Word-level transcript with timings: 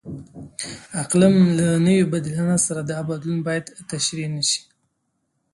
د 0.03 0.03
اقلیم 1.03 1.35
له 1.57 1.67
نوي 1.85 2.03
بدلانه 2.13 2.57
سره 2.65 2.81
دا 2.91 2.99
بدلون 3.09 3.39
باید 3.47 3.65
تشریح 3.91 4.27
نشي. 4.35 4.61